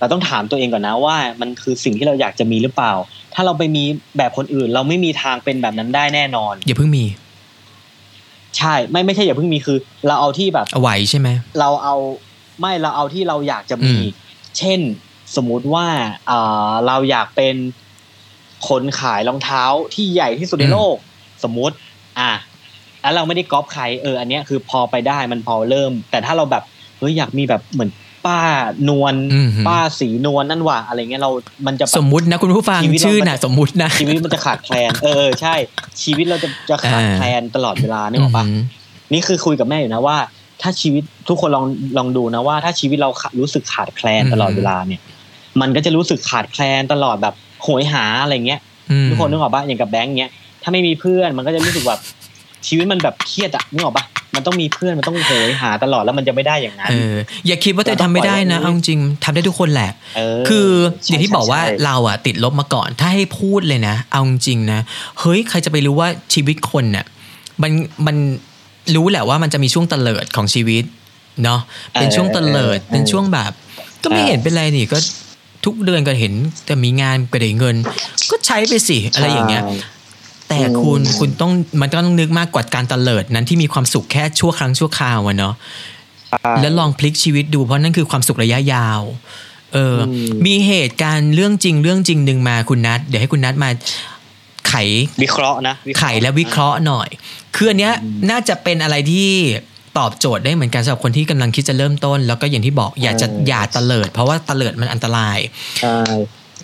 [0.00, 2.92] เราต้องถามตัวเองก่อนนะว่า มันคือสิ่งที่เราอยากจะมีหรือเปล่า
[3.34, 3.84] ถ้าเราไปมี
[4.16, 7.04] แบบคนอื่น เราไม่มีทางเป็นแบบนั้นได้แน่นอน อย่าเพิ่งมี
[8.58, 11.28] ใช่ไม่ไม่ใช่อย่าเพิ่งมีคือ เราเอาที่แบบเอาไหวใช่ไหม
[11.60, 11.96] เราเอา
[12.60, 14.04] ไม่เราเอาที่เราอยากจะมีอืม
[14.58, 14.80] เช่น
[15.36, 15.86] สมมุติว่า
[16.30, 17.54] อ่าเราอยากเป็น
[18.68, 19.62] คนขายรองเท้า
[19.94, 20.96] ที่ใหญ่ที่สุดในโลก
[21.44, 21.76] สมมุติ
[22.18, 22.30] อะ
[23.02, 26.64] แล้วเราไม่ได้ก๊อปใครเอออันเนี้ยคือพอไปได้มันพอเริ่ม แต่ถ้าเราแบบ
[26.98, 27.90] เฮ้ยอยากมีแบบเหมือน
[28.26, 28.40] ป้า
[28.88, 31.30] นวลอืมป้าสีนวลนั่นว่ะอะไรเงี้ยเรา
[31.66, 35.54] มันจะแบบสมมุตินะคุณผู้ฟังชีวิตเราชื่อมันน่ะสมมุตินะชีวิตมันจะขาดแคลนเออเออใช่
[36.02, 38.62] ชีวิตเราจะจะขาดอ่าแคลนตลอดเวลานึกออกปะอืม
[39.12, 40.16] นี่คือคุยกับแม่อยู่นะว่า
[40.62, 41.64] ถ้าชีวิตทุกคนลอง
[41.98, 45.00] ลองดูนะว่า ถ้าชีวิตเราขารู้สึกขาดแคลนอืมตลอดเวลาเนี่ย
[45.60, 48.60] มันก็จะรู้สึกขาดแคลนตลอดแบบโหยหาอะไรเงี้ย
[48.90, 52.00] อืมทุกคนนึกออกปะอย่างกับแบงค์เงี้ยถ้าไม่มีเพื่อนมันก็จะรู้สึกแบบ
[52.66, 57.14] ชีวิตมันแบบเครียดอะนึกออกปะ มันต้องมีเพื่อนมันต้องโหยหาตลอดแล้วมันจะไม่ได้อย่างนั้นเออ
[57.46, 60.68] อย่าคิดว่าตัวเองทำไม่ได้นะเราต้องปล่อยเอาจริงๆทำได้ทุกคนแหละเออคือ
[61.04, 64.80] ใช่อย่างที่บอกว่าใช่เราอะติดลบมาก่อน ถ้าให้พูดเลยนะ เอาจริงๆนะ
[65.20, 67.04] เฮ้ยใครจะไปรู้ว่าชีวิตคนน่ะ
[67.62, 67.72] มัน
[68.06, 68.16] มัน
[68.94, 70.84] รู้แหละว่ามันจะมีช่วงเตลิดของชีวิต
[71.44, 71.60] เนาะ
[71.92, 73.52] เป็นช่วงเตลิดเป็นช่วงแบบ
[74.02, 74.98] ก็ไม่เห็นเป็นไรนี่ก็
[75.64, 76.34] ทุกเดือนก็เห็น
[76.66, 77.76] แต่มีงานก็ได้เงิน
[78.30, 79.76] ก็ใช้ไปสิอะไรอย่างเงี้ยใช่
[80.50, 85.54] แต่คุณคุณต้องมันต้องนึกมากกว่าการเตลิดนั้นที่มีความสุขแค่ชั่วครั้งชั่วคราวอะเนาะ
[86.60, 89.00] แล้วลองพลิกชีวิตดูเพราะนั่นคือความสุขระยะยาว
[89.74, 93.70] เอออมมีเหตุการณ์เรื่องจริงเรื่องจริงหนึ่งมาคุณนัทเดี๋ยวให้คุณนัทมา
[94.68, 94.74] ไข
[95.22, 97.08] วิเคราะห์นะวิเคไขราะห์และวิเคราะห์หน่อย
[97.56, 97.94] คืออันเนี้ย
[98.30, 99.30] น่าจะเป็นอะไรที่
[99.98, 105.38] ตอบโจทย์ได้เหมือนกันสำหรับคนที่กำลังคิดจะเริ่มต้น แล้วก็อย่างที่บอกอย่าจะอย่าเตลิด เพราะว่าเตลิดมันอันตราย
[105.80, 105.96] ใช่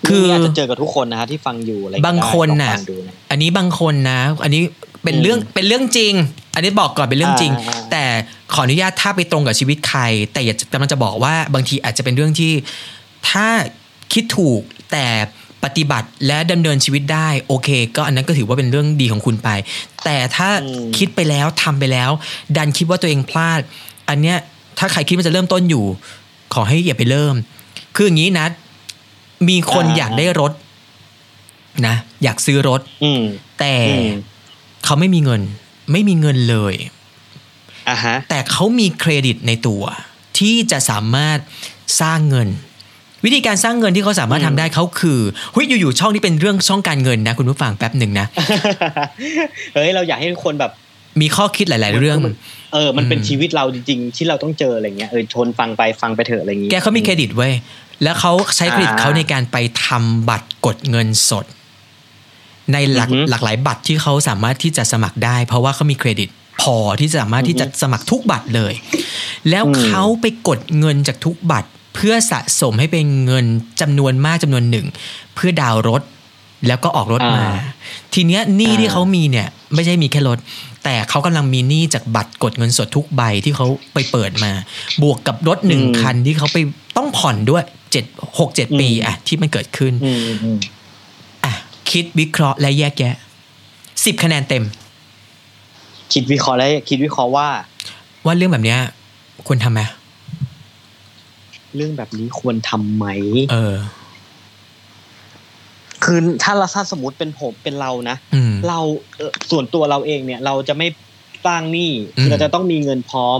[0.07, 4.61] คือเรื่องนี้อาจจะเจอกับทุกคนนะฮะที่ฟังอยู่อะไรอย่บางคนได้ลอน่ะฟังดูนะอันนี้บางคนนะ อันนี้
[5.03, 6.13] เป็นอืมเรื่องเป็นเรื่องจริง
[6.55, 8.03] อันนี้บอกก่อนเป็นเรื่องจริงอ่าอ่าแต่
[8.53, 10.01] ขออนุญาตถ้าไปตรงกับชีวิตใคร
[10.33, 12.51] แต่อยากจะกำลังจะบอกว่าบางทีอาจจะเป็นเรื่องที่
[13.29, 13.47] ถ้า
[14.13, 14.61] คิดถูก
[14.91, 15.07] แต่
[15.63, 19.49] ปฏิบัติและดำเนินชีวิตได้โอเค ก็อันนั้นก็ถือว่าเป็นเรื่องดีของคุณไป
[20.05, 20.49] แต่ถ้า
[20.97, 22.11] คิดไปแล้วทำไปแล้ว
[22.57, 23.59] ดันคิดว่าตัวเองพลาด
[24.09, 24.37] อันเนี้ย
[24.79, 25.85] ถ้าใครคิดว่าจะเริ่มต้นอยู่
[26.53, 27.35] ขอให้อย่าไปเริ่ม
[27.95, 28.47] คืออย่างนี้นะ
[29.49, 30.51] มีคนอยากได้รถ
[31.87, 33.23] นะ อยากซื้อรถอืม
[33.59, 34.09] แต่อืม
[34.85, 35.41] เขาไม่มีเงิน
[35.91, 36.75] ไม่มีเงินเลย
[37.89, 39.83] อะฮะแต่เขามีเครดิตในตัว
[40.37, 41.39] ที่จะสามารถ
[42.01, 42.49] สร้างเงิน
[43.25, 45.19] วิธีการสร้างเงินที่เขาสามารถอืมทำได้เขาคือ
[45.53, 48.27] เฮ้ยอยู่ๆช่องนี้เป็นเรื่องช่องการเงินนะ คุณผู้ฟังแป๊บหนึ่งนะ
[49.73, 50.71] เฮ้ยเราอยากให้ทุกคนแบบ
[51.21, 52.17] มีข้อคิดหลาย ๆ เรื่อง
[52.73, 57.53] เออ มันเป็นอืมชีวิตเราจริง ๆ ที่เราต้องเจออะไรเงี้ยเออชนฟังไปฟังไปเถอะอะไรอย่างงี้แกเขามีเครดิตเว้ย
[58.03, 61.45] แล้วเขาใช้เครดิตอ่าเขาในการไปทำบัตรกดเงินสด
[62.73, 66.29] ในหลักอือฮึหลากหลายบัตรที่เขาสามารถที่จะสมัครได้ เพราะว่าเขามีเครดิต
[66.61, 68.73] พอที่จะสามารถที่จะสมัครทุกบัตรเลย
[69.49, 73.45] แล้วอืมเขาไปกดเงินจากทุกบัตร เพื่อสะสมให้เป็นเงิน
[73.81, 74.85] จำนวนมากจำนวนหนึ่ง
[75.35, 76.01] เพื่อดาวน์รถ
[76.67, 77.61] แล้วก็ออกรถมาอ่า
[78.13, 80.37] ทีเนี้ยหนี้อ่าที่เขามีเนี่ยไม่ใช่มีแค่รถ
[80.83, 84.51] แต่เขากำลังมีหนี้จากบัตรกดเงินสดทุกใบที่เขาไปเปิดมา
[85.01, 86.57] บวกกับรถหนึ่งคันที่เขาไป
[86.97, 88.05] ต้องผ่อนด้วยเจ็ด
[88.39, 90.59] หกเจ็ดปีอะที่มันเกิดขึ้นอืมอืม
[91.45, 91.53] อะ
[91.91, 93.15] คิดวิเคราะห์และแยกแยะ
[94.05, 94.63] สิบคะแนนเต็ม
[96.13, 97.47] คิดวิเคราะห์แล้วคิดวิเคราะห์ว่า
[98.25, 98.79] ว่าเรื่องแบบเนี้ย
[99.47, 99.81] ควรทำไหม
[101.75, 103.05] เรื่องแบบนี้ควรทำไหม
[103.51, 103.75] เออ
[106.03, 108.79] คือถ้าเราถ้าสมมติเป็นผมเป็นเรานะอืมเรา
[109.17, 110.87] เอ่อส่วนตัวเราเองเนี่ย เราจะไม่
[111.45, 113.39] สร้างหนี้อืมเราจะต้องมีเงินพร้อม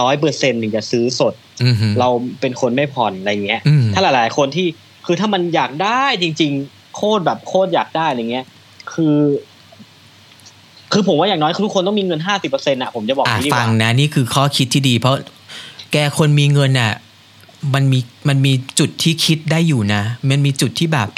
[0.00, 1.47] ร้อยเปอร์เซ็นต์ถึงจะซื้อสดอืมฮึ
[2.00, 2.08] เรา
[2.40, 4.66] เป็นคนไม่ผ่อนอะไรเงี้ยอืมถ้าหลายๆ คนที่
[5.06, 8.46] คือถ้ามันอยากได้จริง ๆ โคตรแบบโคตรอยากได้อะไรเงี้ย
[8.92, 9.18] คือ
[10.92, 15.16] คือผมว่าอย่างน้อยคือทุกคนต้องมีเงินห้าสิบเปอร์เซ็นต์อะผมจะบอกอะอย่างนี้ดีกฟัว่างนะนี่คือข้อคิดที่ดี เพราะ
[15.92, 16.92] แกคนมีเงินอะ
[17.74, 21.08] มันมีมันมีจุดที่คิดได้อยู่นะ มันมีจุดที่แบบ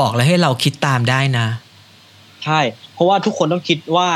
[0.00, 1.46] บอกแล้วให้เราคิดตามได้นะ
[2.44, 2.60] ใช่
[2.94, 4.08] เพราะว่าทุกคนต้องคิดว่า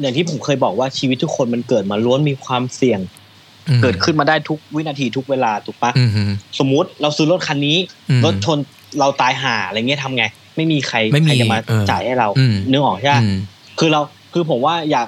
[0.00, 3.19] อย่างที่ผมเคยบอกว่าชีวิตทุกคนมันเกิดมาล้วนมีความเสี่ยงอืม
[3.82, 6.22] เกิดขึ้นมาได้ทุกวินาทีทุกเวลาถูกปะอืมฮึ
[6.58, 7.76] สมมุติเราซื้อรถคันนี้
[8.10, 8.58] อืมรถชน
[8.98, 10.24] เราตายห่าอะไรเงี้ยทำไง
[10.56, 13.36] ไม่มีใครไม่มีใครจะมาเออจ่ายให้เราอืมนึกออกใช่ปะอืม
[13.78, 14.00] คือเรา
[14.32, 15.06] คือผมว่าอยาก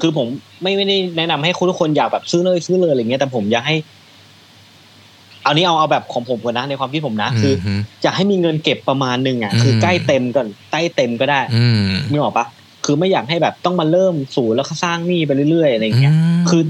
[0.00, 0.26] คือผม
[0.62, 3.76] ไม่ไม่ได้แนะนำให้ทุกคนอยากแบบซื้อเลยซื้อเลยอะไรเงี้ยแต่ผมอยากให้
[5.42, 7.72] เอานี้เอาเอาแบบของผมก่อนนะในความคิดผมนะ คือฮึ
[8.02, 12.46] อยากให้มีเงินเก็บประมาณหนึ่งอะอืมคือใกล้เต็มก่อนใกล้เต็มก็ได้อืมนึกออกปะ
[12.84, 16.62] คือไม่อยากให้แบบต้องมาเริ่มศูนย์แล้วก็สร้างหนี้ไปเรื่อยๆอะไรเงี้ยมคือ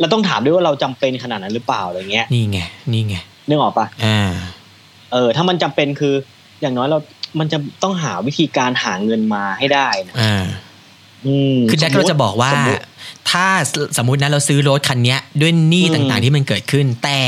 [0.00, 2.58] เราต้องถามด้วยว่าเราจำเป็นขนาดนั้นหรือเปล่าอะไรเงี้ยนี่ไง
[2.92, 3.16] นี่ไง
[3.48, 4.32] นึกออกปะอ่า
[5.12, 6.14] เออ ถ้ามันจำเป็นคือ
[6.60, 6.98] อย่างน้อยเรา
[7.38, 10.44] มันจะต้องหาวิธีการหาเงินมาให้ได้นะอ่า
[11.26, 12.84] อืมคือแจ็คสมมุเราติจะบอกว่าสมมุติ
[13.30, 13.46] ถ้า
[13.98, 17.20] สมมตินะเราซื้อรถคันเนี้ยด้วยหนี้อืมต่างๆที่มันเกิดขึ้น แต่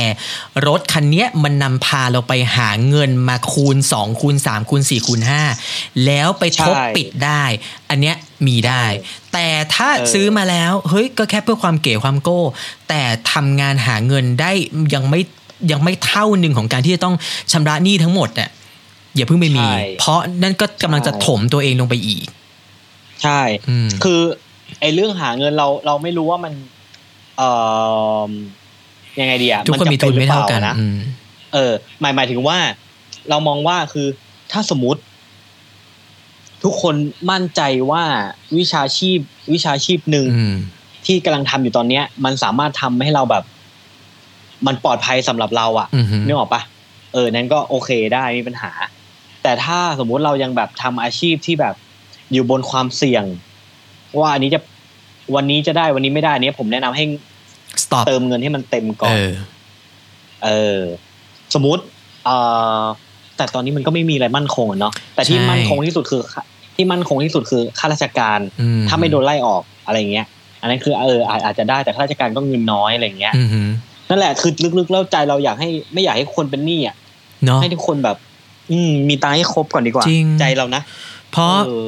[0.66, 5.20] รถคันเนี้ยมันนำพาเราไปหาเงินมาคูณ 2 คูณ 3 คูณ 4 คูณ
[5.62, 7.42] 5 แล้วไปทบใช่ปิดได้
[7.90, 8.84] อันเนี้ย มีได้
[9.32, 12.40] แต่ถ้าเออซื้อมาแล้วเฮ้ยก็แค่เพื่อความเก๋ความโก้
[12.88, 14.52] แต่ทำงานหาเงินได้
[14.94, 15.20] ยังไม่
[15.72, 17.14] ยังไม่เท่าหนึ่งของการที่จะต้อง
[17.52, 18.50] ชำระหนี้ทั้งหมดอะ
[19.14, 22.26] อย่าเพิ่งไปมีใช่เพราะนั่นก็กำลังจะใช่ถมตัวเองลงไปอีก
[23.22, 24.20] ใช่อืมคือ
[24.80, 26.52] ไอ้เรื่องหาเงินเราเราไม่รู้ว่ามัน
[27.38, 27.50] เอ่
[28.28, 28.30] อ
[29.20, 30.98] ยังไงดีอะทุกคนมีทุนไม่เท่ากันจำป็หรือปล่นะอืม
[31.54, 32.58] เออหมายหมายถึงว่า
[33.30, 34.06] เรามองว่าคือ
[34.52, 35.00] ถ้าสมมติ
[36.66, 36.94] ทุกคน
[37.30, 38.02] มั่นใจว่า
[38.58, 39.18] วิชาชีพ
[39.52, 40.56] วิชาชีพหนึ่งอืม
[41.06, 43.44] ที่กำลังทำอยู่ตอนเนี้ย มันสามารถทำให้เราแบบ
[44.66, 46.62] มันปลอดภัยสำหรับเราอะอือหือนึกออกปะ
[47.12, 48.72] เออนั้นก็โอเคได้ไม่มีปัญหา
[49.42, 51.74] แต่ถ้าสมมุติเรายังแบบทำอาชีพที่แบบ
[52.32, 53.24] อยู่บนความเสี่ยง
[54.18, 54.60] ว่าอันนี้จะ
[55.34, 57.04] วันนี้จะได้วันนี้ไม่ได้อันนี้ผมแนะนำให้
[57.82, 59.32] stop เติมเงินให้มันเต็มก่อเอนอ
[60.44, 60.48] เอ
[60.78, 60.80] อ
[61.54, 61.82] สมมุติ
[62.24, 62.36] เอ่
[62.80, 62.82] อ
[63.36, 66.22] แต่ตอนนี้มันก็ไม่มีอะไรมั่นคงอะเนาะแต่ที่ใช่มั่นคงที่สุดคือ
[66.76, 70.26] ที่มั่นคงที่สุดคือข้าราชการอืมถ้าไม่โดนไล่ออกอะไรเงี้ย
[70.60, 73.68] อันนั้นคือเอออาจอาจจะได้แต่ข้าราชการก็เงินน้อยอะไรเงี้ยอือหือ
[74.08, 76.96] นั่นแหละคือลึกๆแล้วใจเราอยากให้ไม่อยากให้คนเป็นหนี้อะ
[77.46, 78.16] เนาะให้ทุกคนแบบ
[78.70, 80.82] อืมมีตังค์ให้ครบก่อนดีกว่าจริงใจเรานะ
[81.32, 81.86] เพราะเออ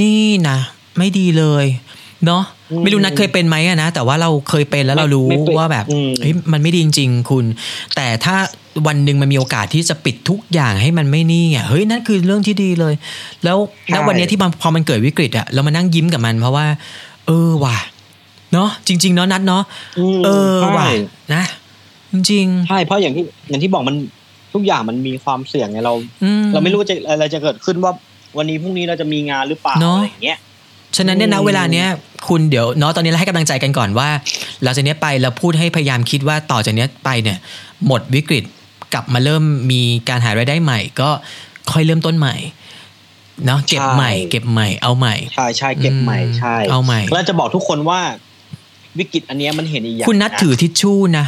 [0.00, 0.58] นี่นะ
[0.98, 1.66] ไม่ดีเลย
[2.26, 7.44] เนาะอืมไม่รู้นัดเคยเป็นไหมอะนะแต่ว่าเราเคยเป็นแล้วเรารู้ไม่เป็นว่าแบบอืมเฮ้ยมันไม่ดีจริง ๆ คุณ
[7.96, 8.36] แต่ถ้า
[8.86, 12.94] วันหนึ่งมันมีโอกาสที่จะปิดทุกอย่างให้มันไม่นี่อะเฮ้ยนั่นคือเรื่องที่ดีเลย
[13.44, 13.58] แล้ว
[13.92, 16.66] ณวันเนี้ยที่มันพอมันเกิดวิกฤตอะเรามานั่งยิ้มกับมัน เพราะว่า
[17.26, 17.76] เออว่ะ
[18.52, 19.62] เนาะจริง ๆ เนาะนัดเนาะ
[20.18, 20.86] มเออใช่ว่ะ
[21.34, 21.44] นะ
[22.12, 23.96] จริงใช่เพราะอย่างที่อย่างที่บอกมัน
[24.54, 27.92] ทุกอย่างมันมีความเสี่ยงไงเราๆอืมเราไม่รู้ว่าจะอะไรจะเกิดขึ้นว่า
[28.38, 30.38] วันนี้พรุ่งนี้เราจะมีงานหรือเปล่าเนอะอะไรอย่างเงี้ย
[30.96, 31.86] ฉะนั้นเนี่ยนะอืมเวลาเนี้ย
[32.28, 34.08] คุณเดี๋ยวเนาะตอนนี้เราให้กำลังใจกันก่อนว่า
[34.62, 37.38] หลังจากเนี้ยไปเราพูดให้พยายามคิดว่าต่อจากเนี้ยไปเนี่ย
[37.86, 38.44] หมดวิกฤต
[38.92, 41.10] กลับมาเริ่มมีการหารายได้ใหม่ ก็
[41.72, 42.36] ค่อยเริ่มต้นใหม่
[43.46, 48.00] เนาะเก็บใหม่ เก็บใหม่เอาใหม่ใช่ใช่เก็บใหม่อืมใช่เอาใหม่แล้วจะบอกทุกคนว่า
[48.98, 51.26] วิกฤตอันเนี้ยมันเห็นอีกอย่างคุณนัดะถือทิชชู่นะ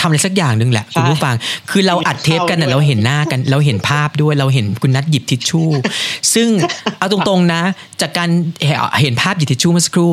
[0.00, 1.34] ทำอะไรสักอย่างหนึ่งแหละใช่คุณผู้ฟัง
[1.70, 5.68] คือเราอัดเทปกันเข้าด้นะวยเราเห็นหน้ากัน เราเห็นภาพด้วยเราเห็นคุณนัดหยิบทิชชู่
[6.34, 6.48] ซึ่ง
[6.98, 7.62] เอาตรงๆนะ
[8.00, 8.28] จากการ
[9.00, 10.10] เห็นภาพหยิบทิชชู่เมื่อสักครู่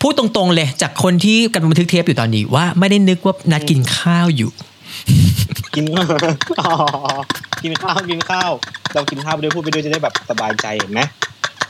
[0.00, 4.50] พูดตรงๆเลย จากคนที่กำลังบันทึกเทปอยู่ตอนนี้ว่าไม่ได้นึกว่านัดกินข้าวอยู่
[5.74, 5.84] กิน
[6.60, 6.74] อ๋อ
[7.62, 8.50] กินข้าวกินข้าว
[8.94, 11.00] เรากินข้าวไปด้วยพูดไปด้วยจะได้แบบสบายใจเห็นไหม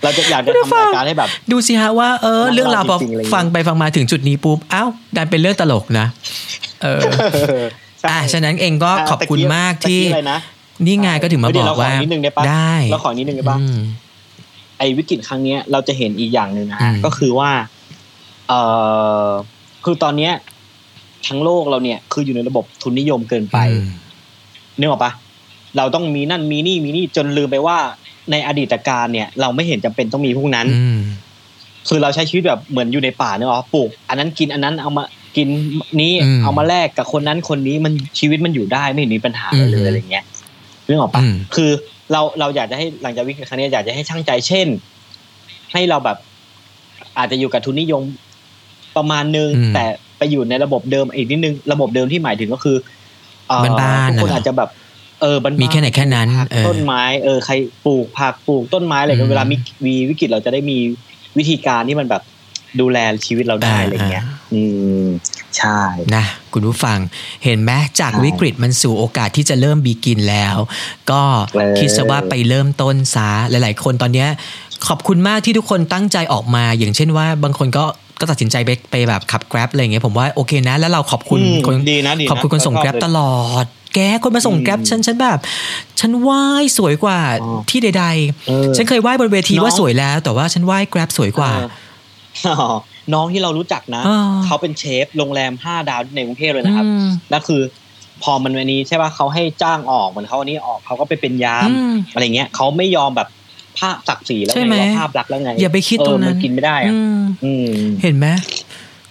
[0.02, 6.06] เราจะอยากจะทำรายการให้แบบ ดูสิฮะว่าเออน่าเรื่องราวพอจริงๆอะไรอย่างเงี้ยฟังไปฟังมาถึงจุดนี้ปุ๊บอ้าวดันเป็นเรื่องตลกนะ
[6.82, 7.00] เออ
[8.00, 10.38] ใช่อะฉะนั้นเองก็ขอบคุณมากที่ตะอะไรนะ
[10.86, 13.78] นี่ไงก็ถึงมาเดี๋บยวอกเราขอว่านิดนึงได้ปะได้เราขอนิดนึงได้ปะอืม
[14.78, 17.50] ไอ้วิกฤตครั้งเนี้ยเราจะเห็นอีกอย่างหนึ่งนะอืฮะมก็คือว่า
[18.48, 18.52] เอ
[19.26, 19.28] อ
[19.84, 20.32] คือตอนเนี้ย
[21.26, 23.88] ทั้งโลกเราเนี่ยคืออยู่ในระบบทุนนิยมเกินไปอืม
[24.78, 25.12] นึกออกปะ
[25.76, 27.78] เราต้องมีนั่นมีนี่มีนี่จนลืมไปว่า
[28.30, 31.00] ในอดีตการเนี่ย เราไม่เห็นจำเป็นต้องมีพวกนั้นอืม
[31.88, 35.04] คือเราใช้ชีวิตแบบเหมือนอยู่ในป่าเนอะปลูก อันนั้นกินอันนั้นเอามา
[35.36, 35.48] กิน
[36.00, 40.24] นี้อืมเอามาแลกกับคนนั้นคนนี้มันชีวิตมันอยู่ได้ไม่เห็นมีปัญหาอะไรเลอืมยอะไรเงี้ย
[40.86, 41.70] นึกออกปะอืมคือ
[42.12, 44.66] เราเราอยากจะให้หลังจากวิกฤตครั้งนี้อยากจะให้ช่างใจเช่น
[45.72, 46.18] ให้เราแบบ
[47.18, 48.02] อาจจะอยู่กับทุนนิยม
[48.96, 49.84] ประมาณนึงอืมแต่
[50.18, 52.76] ไปอยู่ในระบบเดิมอีกนิดนึง ระบบเดิมที่หมายถึงก็คือ
[53.48, 54.70] เอ่อบ้านๆทุกคนน่ะเหรออาจจะแบบ
[55.20, 57.54] เออบ้านๆมีแค่ไหนแค่นั้นผักเออต้นไม้เออใคร
[57.86, 60.78] ปลูกผักปลูกต้นไม้อะไรอืกันมเวลามีมีวิกฤตเราจะได้มี
[61.38, 62.22] วิธีการที่มันแบบ
[62.80, 64.62] ดูแลชีวิตเราได้อ่าอะไรเงี้ยอ่าอื
[65.04, 65.06] ม
[65.56, 65.80] ใช่
[66.14, 66.98] นะคุณผู้ฟัง
[67.44, 70.56] เห็นไหมจากใช่วิกฤตมันสู่โอกาสที่จะเริ่มบีกินแล้ว
[71.10, 71.22] ก็
[71.54, 74.28] เออคิดซะว่าไปเริ่มต้นซะหลาย ๆ คนตอนเนี้ย
[74.86, 77.84] ขอบคุณมากที่ทุกคนตั้งใจออกมา อย่างเช่นว่าบางคนก็
[78.20, 85.38] ก็ตัดสินใจไปไปแบบขับ Grab อะไรอย่างเงี้ยผมว่าโอเคนะ แล้วเราขอบคุณอืมคนดีนะดีนะขอบคุณคนส่งเราชอบ Grab เลยตลอด แกคนมาส่งอืม Grab ฉันฉันแบบ
[86.00, 86.44] ฉันไหว้
[86.78, 88.06] สวยกว่าอ๋อที่ใด
[88.48, 91.68] เออๆฉันเคยไหว้บนเวทีน้องว่าสวยแล้ว แต่ว่าฉันไหว้ Grab สวยกว่าเออ
[92.46, 92.68] อ๋อ
[93.14, 97.62] น้องที่เรารู้จักนะอ่าเขาเป็นเชฟโรงแรมห้าดาวในกรุงเทพเลยนะครับอืมแล้วคือ
[98.22, 103.28] พอมันวันนี้ใช่ป่ะเขาให้จ้างออกเหมือนเขาอันนี้ออกเขาก็ไปเป็นยามอืมอะไรเงี้ยเขาไม่ยอมแบบ
[103.78, 107.70] ภาพศักดิ์ศรีแล้วใช่ไงไหมว่าภาพลักษณ์แล้วไงอย่าไปคิดตรงนั้นเออมักินไม่ได้อะอืมอืม
[108.02, 108.26] เห็นไหม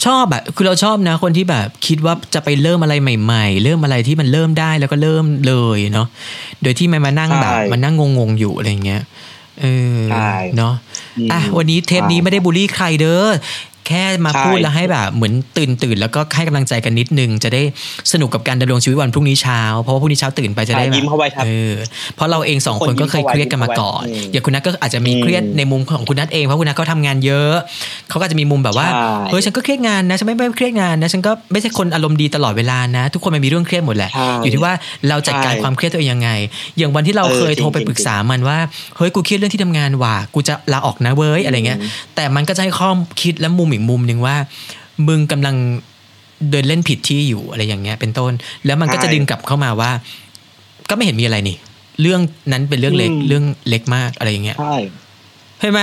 [0.06, 6.08] ชอบอะคือเราชอบนะ คนที่แบบคิดว่าจะไปเริ่มอะไรใหม่ ๆ เริ่มอะไรที่มันเริ่มได้แล้วก็เริ่มเลยเนาะ
[6.62, 9.02] โดยที่ไม่มานั่งแบบใช่มานั่งงงๆอยู่อะไรเงี้ย
[9.62, 9.66] เอ
[9.98, 10.74] อใช่เนาะ
[11.28, 13.26] มอะวันนี้เทปนี้ใช่ไม่ได้บูลลี่ใครเด้อ
[13.88, 17.62] แค่มาใช่พูดแล้วให้แบบเหมือนตื่นตื่นแล้วก็ให้กำลังใจกันนิดนึง จะได้
[18.12, 21.74] สนุกกับการดำรงชีวิตวันพรุ่งนี้เช้าเพราะว่าพรุ่งนี้เช้าตื่นไปจะได้อะแบบยิ้มเข้าไว้ครับเออ
[22.16, 27.54] เพราะเราเองสองคนทุกคนก็เคยยิ้มเข้าไว้เครียดกันมาก่อนยิ้มเข้าไว้อย่างคุณนัทก็อาจจะมีอืมเครียดในมุมของคุณนัทเองเพราะคุณนัทเขาทำงานเยอะ
[28.10, 34.74] เขาก็อาจจะมีมุมแบบว่าใช่เฮ้ยฉันก็เครียดงานนะฉันไม่ไม่เครียดงานนะฉันก็ไม่ใช่คนอารมณ์ดีตลอดเวลานะ ทุกคนมันมีเรื่องเครียดหมดแหละใช่อยู่ที่ว่า
[35.10, 36.30] เราจัดการใช่ความเครียดตัวเองยังไง
[36.78, 38.58] อย่างวันที่เราเออเคยโทรไปจริงๆปรึกษามันว่า
[38.98, 42.90] เฮ้ยกูเครียดเรื่องที่ทำงานว่ะกูจะลาออกนะเว้ยอะไรเงี้ยอืมแต่มันก็จะให้ข้อ
[43.22, 44.36] คิดและมุมอีกมุมหนึ่งว่า
[45.08, 45.56] มึงกำลัง
[46.50, 48.32] เดินเล่นผิดที่อยู่อะไรอย่างเงี้ยเป็นต้น
[48.66, 49.92] แล้วมันก็จะใช่ดึงกลับเข้ามาว่า
[50.90, 51.58] ก็ไม่เห็นมีอะไรนี่
[52.02, 54.76] เรื่องนั้นเป็นเรื่องเล็กอืมเรื่องเล็กมากอะไรอย่างเงี้ยใช่
[55.60, 55.82] เห็นไหม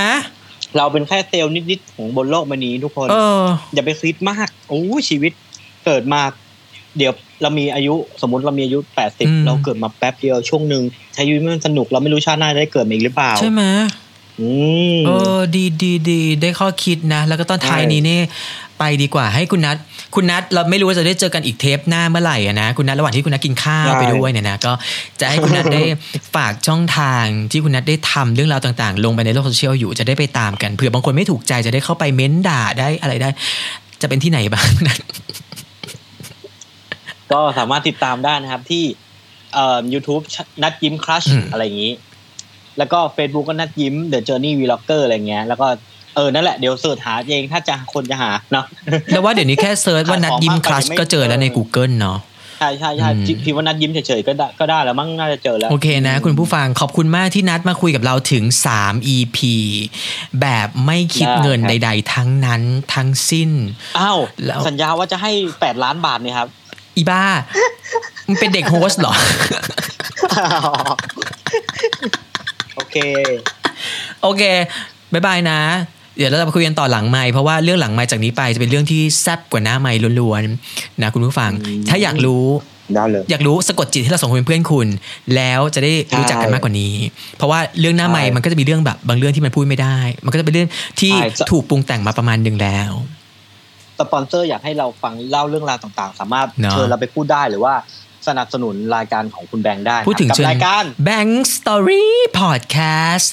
[0.76, 3.42] เราเป็นแค่เซลล์นิดๆของบนโลกใบนี้ทุกคนเออ
[3.74, 5.32] อย่าไปคิดมากโอ้ยชีวิต
[5.84, 6.20] เกิดมา
[6.98, 10.82] เดี๋ยวเรามีอายุสมมติเรามีอายุแปดสิบอืมเราเกิดมาแป๊บเดียวช่วงหนึ่ง
[11.14, 14.03] ใช้ชีวิตมันสนุกเราไม่รู้ชาติหน้าจะได้เกิดมาอีกหรือเปล่า ใช่ไหมอืม
[15.06, 18.22] เออดีดีดีได้ข้อคิดนะ แล้วก็ตอนท้ายใช่นี้เนี่ย
[18.78, 19.76] ไปดีกว่าให้คุณนัท
[20.14, 24.72] คุณนัทเราไม่รู้ว่าจะได้เจอกันอีกเทปหน้าเมื่อไหร่อะนะคุณนัทระหว่างที่คุณนัทกินข้าวไปด้วยเนี่ยนะก็
[25.20, 25.82] จะให้คุณนัทได้
[26.34, 33.30] ฝากช่องทางที่คุณนัทได้ทำเรื่องราวต่างๆ ลงไปในโลกโซเชียลอยู่จะได้ไปตามกันเผื่อบางคนไม่ถูกใจจะได้เข้าไปเม้นด่าได้อะไรได้
[34.02, 34.98] จะเป็นที่ไหนบ้างคุณนัท
[37.32, 38.84] ก็สามารถติดตามได้นะครับที่
[39.54, 40.22] เอ่อ YouTube
[40.62, 41.92] นัดยิ้มครัชอืมอะไรอย่างนี้
[42.78, 45.66] แล้วก็ Facebook ก็นัดยิ้ม The Journey Vlogger อะไรเงี้ยแล้วก็
[46.16, 48.64] เออนั่นแหละเดี๋ยวเสิร์ชหาเองถ้าจะคนจะหาเนาะ
[49.12, 52.18] แล้วว่าเดี๋ยวนี้แค่เซิร์ชว่านัทยิ้มคลัชขายของมากไปก็เจอแล้วใน Google เนาะ
[52.58, 58.44] ใช่ใช่ใช่อืมพิมพ์ว่านัดยิ้มเฉยๆก็ได้ก็ได้แล้วมั้งน่าจะเจอแล้ว โอเคนะ คุณผู้ฟังขอบคุณมากที่นัดมาคุยกับเราถึง
[58.78, 59.38] 3 EP
[60.40, 62.62] แบบไม่คิดเงินได้ใดครับๆทั้งนั้น
[62.94, 63.50] ทั้งสิ้น
[63.98, 66.48] อ้าวแล้วสัญญาว่าจะให้ 8 ล้านบาทเนี่ยครับ
[66.96, 67.22] อีบ้า
[68.28, 69.14] มันเป็นเด็ก host เหรอ
[71.13, 71.13] โอ
[72.94, 72.98] เค
[74.22, 74.42] โอเค
[75.12, 75.60] bye bye นะ
[76.16, 82.46] เดี๋ยวเราจะมาคุยกันต่อหลังไมค์เพราะว่าเรื่องหลังไมค์จากนี้ไปจะเป็นเรื่องที่แซ่บกว่าหน้าไมค์ล้วนๆนะคุณผู้ฟังอืมถ้าอยากรู้
[82.94, 84.88] ได้เลยอยากรู้สะกดจิตให้เราสองคนเป็นเพื่อนคุณ
[85.36, 86.94] แล้วจะได้รู้จักกันมากกว่านี้
[87.36, 90.68] เพราะว่าเรื่องหน้าไมค์ใช่มันก็จะมีเรื่องแบบบางเรื่องที่มันพูดไม่ได้ มันก็จะเป็นเรื่อง
[91.00, 92.92] ที่ใช่จะถูกปรุงแต่งมาประมาณหนึ่งแล้ว
[93.98, 97.74] สปอนเซอร์อยากให้เราฟังเล่าเรื่องราวต่างๆ สามารถเนอะเชิญเราไปพูดได้หรือว่า
[98.28, 102.06] สนับสนุนรายการของคุณแบงค์ได้พูดถึงกับเชิญรายการ Bank Story
[102.40, 103.28] Podcast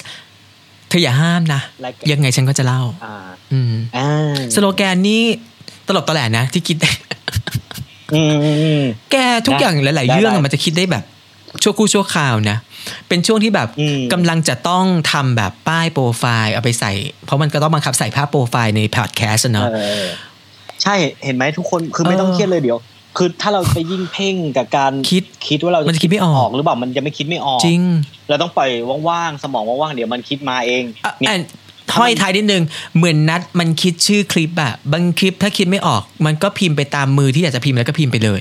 [0.88, 3.14] เธออย่าห้ามนะรายการยังไงฉันก็จะเล่าอ่า
[3.52, 5.24] อืมอ่าสโลแกนนี่
[5.86, 6.76] ตลบตะแหลนะ ที่คิด
[8.14, 11.04] อืมอืมอืมแกทุกได้อย่างหลายๆได้เรื่องอะได้มันจะคิดได้แบบ
[11.62, 12.56] ชั่วครู่ชั่วคราวนะ
[13.08, 16.92] เป็นช่วงที่แบบอืมกำลังจะต้องทำแบบป้ายโปรไฟล์เอาไปใส่
[17.24, 20.04] เพราะมันก็ต้องบังคับใส่ภาพโปรไฟล์ในพอดแคสต์อะเนาะเออ
[20.82, 22.78] ใช่เห็นไหมทุกคนคือไม่ต้องเออเครียดเลยเดี๋ยว
[23.16, 27.82] คือถ้าเราไปยิ่งเพ่งกับการคิดคิดว่าเรามันจะคิดไม่ออกหรือเปล่ามันจะไม่คิดไม่ออกจริง
[28.28, 28.70] เราต้องปล่อย
[29.08, 31.36] ว่างๆสมองว่างๆเดี๋ยวมันคิดมาเองอะเนี่ยอะ
[31.98, 32.62] ห้อยท้ายนิดนึง
[32.96, 38.40] เหมือนนัดมันคิดชื่อคลิปอะบางคลิปถ้าคิดไม่ออก มันก็พิมพ์ไปตามมือที่อยากจะพิมพ์แล้วก็พิมพ์ไปเลย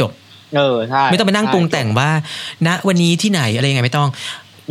[0.00, 0.10] จบ
[0.56, 2.10] เออใช่ไม่ต้องไปนั่งปรุงแต่งว่า
[2.66, 4.08] ณวันนี้ที่ไหนอะไรยังไงไม่ต้อง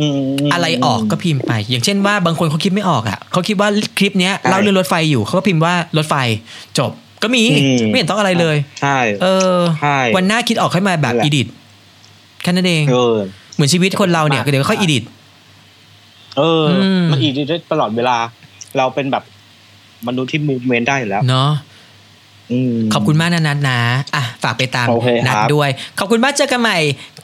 [0.00, 6.14] อืมมอะไรออกก็พิมพ์ไป อย่างเช่นว่าบางคนเขาคิดไม่ออกอะเขาคิดว่าคลิปเนี้ยใช่เล่าเรื่องรถไฟอยู่เขาก็พิมพ์ว่ารถไฟ
[6.78, 6.90] จบ
[7.22, 11.46] ก็มีอืมไม่เห็นต้องอะไรเลย ใช่ เออใช่วันหน้าคิดออกให้มาแบบนั่นแหละ edit
[12.42, 13.16] แค่นั้นเองเออ
[13.54, 15.04] เหมือนชีวิตคนเราเนี่ยมากเดี๋ยวค่อย edit
[16.38, 18.16] เอออมมันอีกได้ตลอดเวลา
[18.76, 19.24] เราเป็นแบบ
[20.06, 21.50] มนุษย์ที่ movement ได้อยู่แล้ว เนาะ
[22.72, 23.80] มขอบคุณมากนะนัดนะ
[24.14, 26.78] อะฝากไปตามโอเคครับนัดด้วย ขอบคุณมากเจอกันใหม่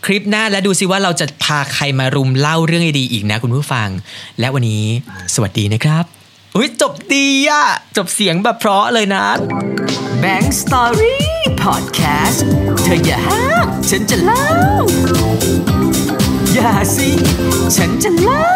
[0.06, 3.88] คลิปหน้าและดูซิว่าเราจะพาใครมารุมเล่าเรื่องดีๆอีกนะคุณผู้ฟัง
[4.40, 4.84] และวันนี้
[5.34, 6.15] สวัสดีนะครับ
[6.54, 7.64] อุ้ยจบดีอะ
[7.96, 9.26] จบเสียงแบบเพราะเลยนะ
[10.22, 11.16] Bank Story
[11.62, 12.38] Podcast
[12.82, 14.46] เธออย่าห้ามฉันจะเล่า
[16.54, 17.10] อย่าสิ
[17.76, 18.48] ฉันจะเล่า